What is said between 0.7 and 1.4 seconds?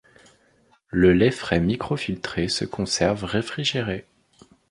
Le lait